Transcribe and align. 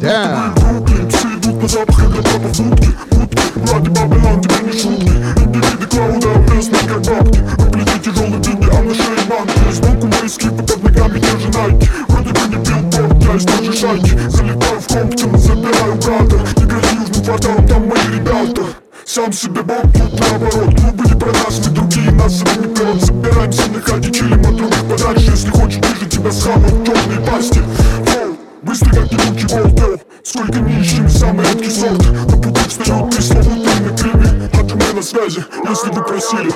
Damn. 0.00 0.54
Бруклин 0.54 1.10
Все 1.10 1.28
идут 1.28 1.62
на 1.62 1.68
запах, 1.68 1.96
когда 1.98 2.22
папа 2.22 2.38
в 2.38 2.60
будке 2.60 2.88
Будки, 3.10 3.38
Влади 3.56 3.90
Бабилан, 3.90 4.40
тебе 4.40 4.54
не 4.64 4.72
шутки 4.72 5.12
Индивиды 5.42 5.86
клауда, 5.86 6.28
местные 6.54 6.82
как 6.82 7.02
бабки 7.02 7.38
На 7.40 7.70
плече 7.70 7.98
тяжелый 8.04 8.38
биби, 8.38 8.68
а 8.70 8.82
на 8.82 8.94
шее 8.94 9.18
манки 9.28 9.72
Сбоку 9.72 10.06
мои 10.06 10.28
скипы, 10.28 10.62
под 10.62 10.82
ногами 10.84 11.18
держи 11.18 11.48
найки 11.48 11.90
Вроде 12.08 12.30
бы 12.30 12.40
не 12.48 12.56
билборд, 12.56 13.24
я 13.24 13.34
из 13.34 13.44
той 13.44 13.64
же 13.64 13.72
шайки 13.72 14.18
Залетаю 14.28 14.80
в 14.80 14.86
Комптон, 14.86 15.38
забираю 15.38 15.94
брата 15.94 16.36
Не 16.56 16.64
грози 16.64 16.94
южным 16.94 17.24
кварталом, 17.24 17.68
там 17.68 17.88
мои 17.88 18.14
ребята 18.14 18.62
сам 19.04 19.32
себе 19.32 19.62
бог, 19.62 19.82
тут 19.94 20.20
наоборот 20.20 20.74
Клубы 20.76 21.04
не 21.04 21.18
про 21.18 21.32
нас, 21.32 21.60
мы 21.66 21.74
другие, 21.74 22.01
нас 22.23 22.41
берут 22.41 23.03
Собираемся 23.03 23.69
на 23.69 23.81
хате, 23.81 24.11
чилим 24.11 24.41
от 24.41 24.55
других 24.55 24.83
подальше 24.89 25.31
Если 25.31 25.49
хочешь 25.49 25.79
ближе, 25.79 26.05
тебя 26.05 26.31
схавают 26.31 26.85
темные 26.85 27.19
пасти 27.27 27.59
Воу, 27.59 28.37
Быстро 28.61 28.89
как 28.89 29.11
ебучий 29.11 29.47
волков 29.47 30.01
Сколько 30.23 30.59
не 30.59 30.81
ищем, 30.81 31.09
самый 31.09 31.45
редкий 31.45 31.69
сорт 31.69 32.01
На 32.29 32.37
пути 32.37 32.69
встают 32.69 33.15
пресловутые 33.15 33.97
криви 33.97 34.49
Отжимай 34.53 34.93
на 34.93 35.01
связи, 35.03 35.43
если 35.67 35.89
вы 35.89 36.03
просили. 36.03 36.51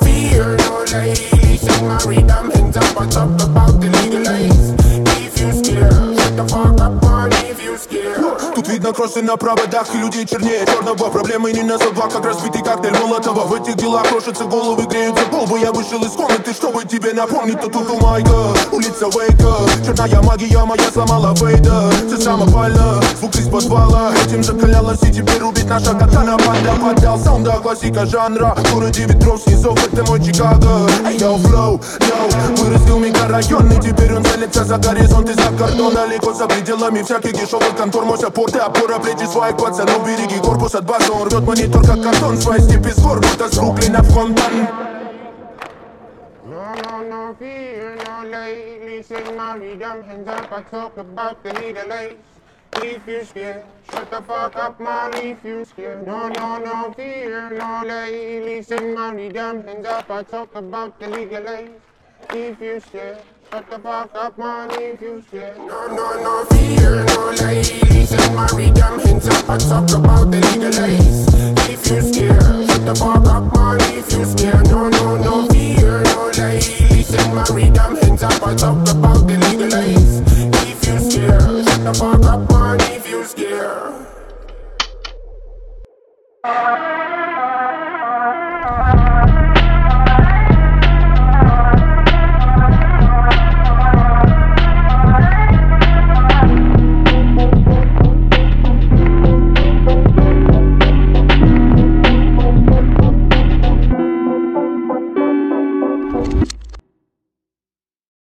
Fear, 0.00 0.56
no 0.56 0.84
ladies 0.92 1.64
in 1.64 1.88
my 1.88 1.98
rhythm, 2.06 2.50
hands 2.50 2.76
up, 2.76 3.00
I 3.00 3.08
talk 3.08 3.42
about 3.42 3.80
the 3.80 3.88
legalize. 3.90 4.74
If 5.18 5.40
you 5.40 5.52
scared, 5.52 5.97
Тут 8.54 8.68
видно 8.68 8.92
кроссы 8.92 9.22
на 9.22 9.36
проводах 9.36 9.92
и 9.92 9.98
людей 9.98 10.24
чернее 10.24 10.64
черного. 10.66 11.10
Проблемы 11.10 11.52
не 11.52 11.62
на 11.62 11.78
зубах, 11.78 12.12
как 12.12 12.24
разбитый 12.24 12.62
коктейль 12.62 12.96
Молотова. 12.96 13.44
В 13.44 13.54
этих 13.54 13.76
делах 13.76 14.08
крошатся 14.08 14.44
головы, 14.44 14.84
греются 14.84 15.24
полбы 15.24 15.58
Я 15.58 15.72
вышел 15.72 16.00
из 16.04 16.12
комнаты, 16.12 16.52
чтобы 16.52 16.84
тебе 16.84 17.12
напомнить. 17.12 17.60
То 17.60 17.68
тут 17.68 17.90
у 17.90 18.00
Майка, 18.00 18.54
улица 18.70 19.06
Вейка. 19.06 19.52
Черная 19.84 20.22
магия 20.22 20.64
моя 20.64 20.90
сломала 20.92 21.34
Вейда. 21.34 21.90
Все 22.06 22.18
самопально, 22.18 23.00
звук 23.18 23.34
из 23.34 23.48
подвала. 23.48 24.12
Этим 24.24 24.44
закалялась 24.44 25.02
и 25.02 25.12
теперь 25.12 25.38
рубит 25.40 25.68
наша 25.68 25.92
катана 25.94 26.38
Панда 26.38 26.74
поддал 26.80 27.18
саунда, 27.18 27.58
классика 27.62 28.06
жанра. 28.06 28.54
В 28.56 28.74
городе 28.74 29.06
ветров 29.06 29.40
снизов, 29.42 29.76
это 29.92 30.04
мой 30.04 30.22
Чикаго. 30.24 30.88
Эй, 31.04 31.18
йоу, 31.18 31.38
флоу, 31.38 31.80
йоу 32.00 32.47
И 33.38 33.80
теперь 33.80 34.14
он 34.14 34.24
целится 34.24 34.64
за 34.64 34.78
горизонт 34.78 35.30
И 35.30 35.32
за 35.32 35.50
кордон 35.56 35.94
далеко 35.94 36.32
за 36.32 36.46
пределами 36.46 37.02
всяких 37.02 37.32
дешевых 37.32 37.76
контор 37.76 38.04
саппорт 38.18 38.56
и 38.56 38.58
опора 38.58 38.98
плечи 38.98 39.26
своих 39.26 39.56
пацанов 39.56 40.04
Береги 40.06 40.38
корпус 40.40 40.74
от 40.74 40.84
базы, 40.84 41.12
он 41.12 41.28
рвет 41.28 41.42
монитор 41.42 41.86
как 41.86 42.02
картон 42.02 42.36
Свои 42.36 42.58
степи 42.58 42.90
с 42.90 42.98
гор, 43.00 43.20
будто 43.20 43.48
с 43.48 43.58
Бруклина 43.58 44.02
в 44.02 44.08
legalize. 51.68 52.16
If 52.74 53.06
you 53.06 53.24
scared, 53.24 53.64
shut 53.90 54.10
the 54.10 54.20
fuck 54.22 54.56
up, 54.56 54.78
man, 54.80 55.14
if 55.14 55.44
you 55.44 55.64
scared. 55.64 56.06
No, 56.06 56.28
no, 56.28 56.58
no 56.58 56.92
fear, 56.92 57.50
no 57.50 57.82
ladies 57.84 58.70
in 58.70 58.94
my 58.94 59.12
rhythm, 59.12 59.62
hands 59.64 59.86
up, 59.86 60.10
I 60.10 60.22
talk 60.22 60.54
about 60.54 60.98
the 61.00 61.08
legalize. 61.08 61.70
if 62.34 62.60
you 62.60 62.80
share. 62.92 63.18
Shut 63.50 63.70
the 63.70 63.78
fuck 63.78 64.14
up, 64.14 64.38
man, 64.38 64.70
if 64.72 65.00
you 65.00 65.24
share. 65.30 65.54
No, 65.56 65.86
no, 65.86 66.22
no 66.22 66.44
fear, 66.50 67.04
no 67.04 67.30
lies. 67.40 68.12
And 68.12 68.34
my 68.34 68.46
redemption's 68.54 69.28
up. 69.28 69.48
I 69.48 69.56
talk 69.56 69.90
about 69.92 70.30
the 70.30 70.40
legalize. 70.52 71.26
If 71.70 71.86
you 71.90 72.02
scare, 72.02 72.40
shut 72.66 72.84
the 72.84 72.94
fuck 72.94 73.26
up, 73.26 73.54
man, 73.54 73.80
if 73.96 74.12
you 74.12 74.24
scare. 74.24 74.62
No, 74.64 74.88
no, 74.88 75.16
no 75.16 75.48
fear, 75.48 76.02
no 76.02 76.30
lies. 76.36 77.14
And 77.14 77.34
my 77.34 77.44
redemption's 77.50 78.22
up. 78.22 78.46
I 78.46 78.54
talk 78.54 78.88
about 78.90 79.26
the 79.26 79.38
legalize. 79.48 80.20
If 80.68 80.86
you 80.86 81.10
scare, 81.10 81.40
shut 81.40 81.84
the 81.84 81.94
fuck 81.94 82.24
up, 82.24 82.50
man, 82.50 82.80
if 82.92 83.08
you 83.08 83.24
scare. 83.24 83.94